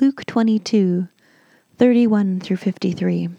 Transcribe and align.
Luke 0.00 0.24
22 0.26 1.08
31 1.76 2.38
through 2.38 2.56
53. 2.56 3.30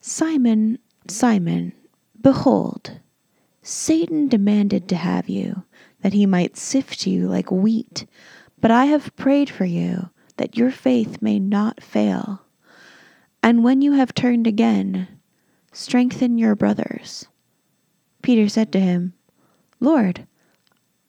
Simon, 0.00 0.78
Simon, 1.06 1.72
behold, 2.18 3.00
Satan 3.60 4.28
demanded 4.28 4.88
to 4.88 4.96
have 4.96 5.28
you, 5.28 5.64
that 6.00 6.14
he 6.14 6.24
might 6.24 6.56
sift 6.56 7.06
you 7.06 7.28
like 7.28 7.50
wheat, 7.50 8.06
but 8.58 8.70
I 8.70 8.86
have 8.86 9.14
prayed 9.16 9.50
for 9.50 9.66
you, 9.66 10.08
that 10.38 10.56
your 10.56 10.70
faith 10.70 11.20
may 11.20 11.38
not 11.38 11.82
fail. 11.82 12.40
And 13.42 13.64
when 13.64 13.82
you 13.82 13.92
have 13.92 14.14
turned 14.14 14.46
again, 14.46 15.08
strengthen 15.72 16.38
your 16.38 16.54
brothers. 16.54 17.26
Peter 18.22 18.48
said 18.48 18.72
to 18.72 18.80
him, 18.80 19.12
Lord, 19.80 20.26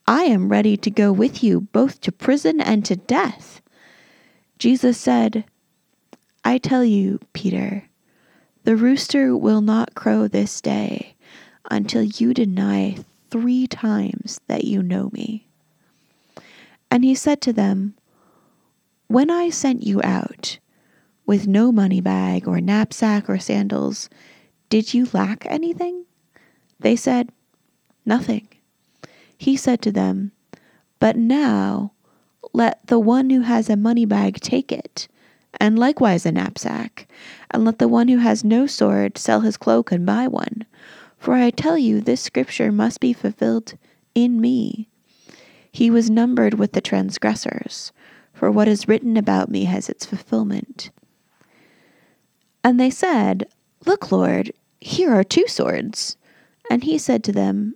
I 0.10 0.24
am 0.24 0.50
ready 0.50 0.76
to 0.76 0.90
go 0.90 1.12
with 1.12 1.44
you 1.44 1.62
both 1.62 2.02
to 2.02 2.12
prison 2.12 2.60
and 2.60 2.84
to 2.86 2.96
death. 2.96 3.62
Jesus 4.58 4.98
said, 4.98 5.46
I 6.44 6.58
tell 6.58 6.84
you, 6.84 7.20
Peter, 7.32 7.84
the 8.64 8.76
rooster 8.76 9.38
will 9.38 9.62
not 9.62 9.94
crow 9.94 10.28
this 10.28 10.62
day 10.62 11.14
until 11.70 12.02
you 12.02 12.34
deny 12.34 12.98
three 13.30 13.68
times 13.68 14.42
that 14.48 14.64
you 14.64 14.82
know 14.82 15.12
me. 15.14 15.46
And 16.90 17.04
he 17.04 17.14
said 17.14 17.40
to 17.42 17.54
them, 17.54 17.94
When 19.06 19.30
I 19.30 19.52
sent 19.52 19.84
you 19.84 20.02
out 20.04 20.58
with 21.28 21.46
no 21.46 21.72
money 21.72 22.02
bag 22.02 22.48
or 22.48 22.60
knapsack 22.60 23.30
or 23.30 23.38
sandals, 23.38 24.10
did 24.70 24.92
you 24.92 25.08
lack 25.14 25.46
anything? 25.46 26.06
They 26.80 26.96
said, 26.96 27.30
Nothing. 28.08 28.48
He 29.40 29.56
said 29.56 29.82
to 29.84 29.92
them, 29.92 30.34
But 31.00 31.16
now 31.16 31.94
let 32.52 32.86
the 32.88 33.00
one 33.00 33.30
who 33.30 33.42
has 33.42 33.70
a 33.70 33.78
money 33.78 34.04
bag 34.04 34.42
take 34.42 34.70
it, 34.70 35.08
and 35.62 35.80
likewise 35.80 36.26
a 36.26 36.32
knapsack, 36.34 37.08
and 37.50 37.64
let 37.64 37.80
the 37.80 37.88
one 37.88 38.10
who 38.10 38.18
has 38.18 38.44
no 38.44 38.68
sword 38.68 39.18
sell 39.18 39.40
his 39.40 39.56
cloak 39.56 39.94
and 39.94 40.06
buy 40.06 40.28
one. 40.28 40.66
For 41.18 41.36
I 41.36 41.52
tell 41.52 41.78
you, 41.78 42.02
this 42.02 42.20
scripture 42.20 42.70
must 42.70 43.00
be 43.00 43.14
fulfilled 43.14 43.78
in 44.14 44.42
me. 44.42 44.90
He 45.72 45.90
was 45.90 46.10
numbered 46.10 46.56
with 46.56 46.74
the 46.74 46.82
transgressors, 46.82 47.94
for 48.34 48.52
what 48.52 48.68
is 48.68 48.90
written 48.90 49.16
about 49.16 49.50
me 49.50 49.64
has 49.64 49.88
its 49.88 50.06
fulfillment. 50.06 50.92
And 52.62 52.78
they 52.78 52.90
said, 52.90 53.48
Look, 53.86 54.12
Lord, 54.12 54.52
here 54.82 55.14
are 55.14 55.24
two 55.24 55.48
swords. 55.48 56.18
And 56.70 56.84
he 56.84 56.98
said 56.98 57.24
to 57.24 57.32
them, 57.32 57.76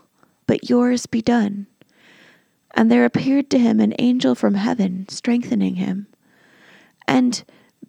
but 0.51 0.69
yours 0.69 1.05
be 1.05 1.21
done. 1.21 1.65
And 2.75 2.91
there 2.91 3.05
appeared 3.05 3.49
to 3.51 3.57
him 3.57 3.79
an 3.79 3.93
angel 3.99 4.35
from 4.35 4.55
heaven, 4.55 5.07
strengthening 5.07 5.75
him. 5.75 6.07
And 7.07 7.41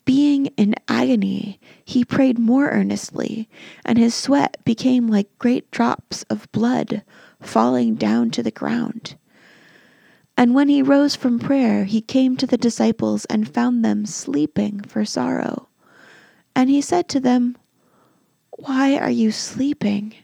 being 0.04 0.46
in 0.56 0.76
agony, 0.86 1.58
he 1.84 2.04
prayed 2.04 2.38
more 2.38 2.68
earnestly, 2.68 3.48
and 3.84 3.98
his 3.98 4.14
sweat 4.14 4.58
became 4.64 5.08
like 5.08 5.36
great 5.40 5.72
drops 5.72 6.22
of 6.30 6.46
blood 6.52 7.02
falling 7.40 7.96
down 7.96 8.30
to 8.30 8.44
the 8.44 8.52
ground. 8.52 9.16
And 10.36 10.54
when 10.54 10.68
he 10.68 10.82
rose 10.82 11.16
from 11.16 11.40
prayer, 11.40 11.82
he 11.82 12.00
came 12.00 12.36
to 12.36 12.46
the 12.46 12.56
disciples 12.56 13.24
and 13.24 13.52
found 13.52 13.84
them 13.84 14.06
sleeping 14.06 14.82
for 14.82 15.04
sorrow. 15.04 15.66
And 16.54 16.70
he 16.70 16.80
said 16.80 17.08
to 17.08 17.18
them, 17.18 17.58
Why 18.56 18.98
are 18.98 19.10
you 19.10 19.32
sleeping? 19.32 20.14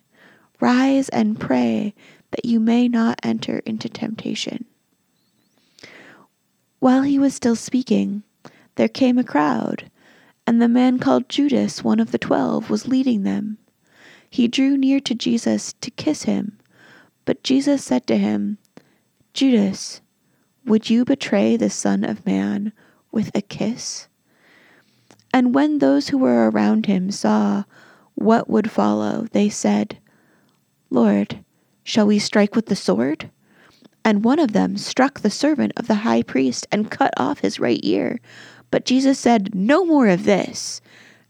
Rise 0.60 1.08
and 1.08 1.38
pray 1.38 1.94
that 2.38 2.48
you 2.48 2.60
may 2.60 2.86
not 2.86 3.18
enter 3.24 3.58
into 3.66 3.88
temptation. 3.88 4.64
While 6.78 7.02
he 7.02 7.18
was 7.18 7.34
still 7.34 7.56
speaking, 7.56 8.22
there 8.76 8.86
came 8.86 9.18
a 9.18 9.24
crowd, 9.24 9.90
and 10.46 10.62
the 10.62 10.68
man 10.68 11.00
called 11.00 11.28
Judas, 11.28 11.82
one 11.82 11.98
of 11.98 12.12
the 12.12 12.18
twelve, 12.18 12.70
was 12.70 12.86
leading 12.86 13.24
them. 13.24 13.58
He 14.30 14.46
drew 14.46 14.76
near 14.76 15.00
to 15.00 15.16
Jesus 15.16 15.72
to 15.80 15.90
kiss 15.90 16.22
him, 16.22 16.60
but 17.24 17.42
Jesus 17.42 17.82
said 17.82 18.06
to 18.06 18.16
him, 18.16 18.58
Judas, 19.34 20.00
would 20.64 20.88
you 20.88 21.04
betray 21.04 21.56
the 21.56 21.70
Son 21.70 22.04
of 22.04 22.24
Man 22.24 22.72
with 23.10 23.32
a 23.34 23.42
kiss? 23.42 24.06
And 25.34 25.56
when 25.56 25.80
those 25.80 26.10
who 26.10 26.18
were 26.18 26.48
around 26.48 26.86
him 26.86 27.10
saw 27.10 27.64
what 28.14 28.48
would 28.48 28.70
follow, 28.70 29.26
they 29.32 29.48
said, 29.48 29.98
Lord, 30.88 31.44
Shall 31.88 32.06
we 32.06 32.18
strike 32.18 32.54
with 32.54 32.66
the 32.66 32.76
sword? 32.76 33.30
And 34.04 34.22
one 34.22 34.38
of 34.38 34.52
them 34.52 34.76
struck 34.76 35.20
the 35.20 35.30
servant 35.30 35.72
of 35.74 35.86
the 35.86 36.04
high 36.04 36.20
priest 36.20 36.66
and 36.70 36.90
cut 36.90 37.14
off 37.16 37.38
his 37.38 37.58
right 37.58 37.80
ear. 37.82 38.20
But 38.70 38.84
Jesus 38.84 39.18
said, 39.18 39.54
No 39.54 39.86
more 39.86 40.06
of 40.06 40.24
this. 40.24 40.82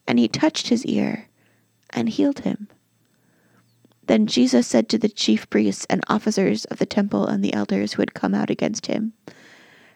And 0.08 0.18
he 0.18 0.26
touched 0.26 0.66
his 0.66 0.84
ear 0.84 1.28
and 1.90 2.08
healed 2.08 2.40
him. 2.40 2.66
Then 4.08 4.26
Jesus 4.26 4.66
said 4.66 4.88
to 4.88 4.98
the 4.98 5.08
chief 5.08 5.48
priests 5.48 5.86
and 5.88 6.02
officers 6.08 6.64
of 6.64 6.80
the 6.80 6.86
temple 6.86 7.28
and 7.28 7.44
the 7.44 7.54
elders 7.54 7.92
who 7.92 8.02
had 8.02 8.12
come 8.12 8.34
out 8.34 8.50
against 8.50 8.86
him, 8.86 9.12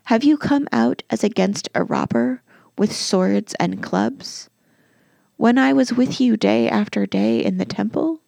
Have 0.05 0.23
you 0.23 0.37
come 0.37 0.69
out 0.71 1.03
as 1.11 1.25
against 1.25 1.71
a 1.75 1.83
robber 1.83 2.41
with 2.79 2.95
swords 2.95 3.55
and 3.59 3.83
clubs? 3.83 4.49
When 5.37 5.59
I 5.59 5.73
was 5.73 5.93
with 5.93 6.21
you 6.21 6.37
day 6.37 6.69
after 6.69 7.05
day 7.05 7.45
in 7.45 7.57
the 7.57 7.65
temple, 7.65 8.22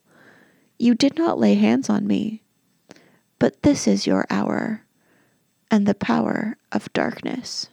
you 0.84 0.95
did 0.95 1.17
not 1.17 1.41
lay 1.41 1.55
hands 1.55 1.89
on 1.89 2.06
me, 2.06 2.43
but 3.39 3.62
this 3.62 3.89
is 3.89 4.06
your 4.06 4.27
hour 4.28 4.84
and 5.71 5.87
the 5.87 5.95
power 5.95 6.59
of 6.72 6.93
darkness. 6.93 7.71